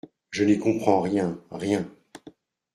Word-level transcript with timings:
Je 0.31 0.43
n’y 0.43 0.57
comprends 0.57 0.99
rien, 1.01 1.39
rien. 1.51 1.85